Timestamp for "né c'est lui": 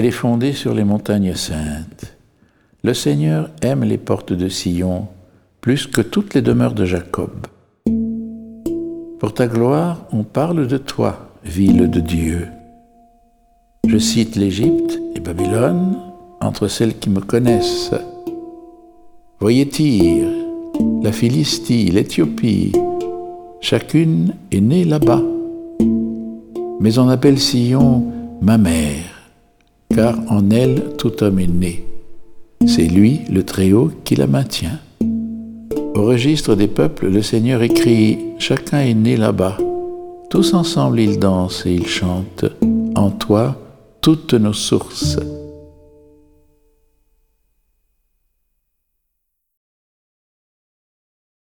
31.46-33.20